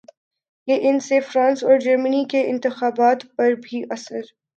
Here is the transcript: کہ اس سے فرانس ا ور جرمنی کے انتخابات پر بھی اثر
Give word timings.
کہ 0.67 0.75
اس 0.87 1.03
سے 1.09 1.19
فرانس 1.27 1.63
ا 1.63 1.67
ور 1.67 1.77
جرمنی 1.79 2.23
کے 2.31 2.41
انتخابات 2.47 3.19
پر 3.37 3.51
بھی 3.63 3.83
اثر 3.89 4.21